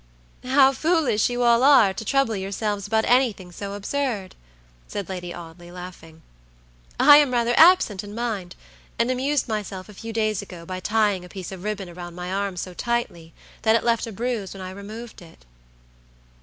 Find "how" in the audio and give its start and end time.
0.45-0.71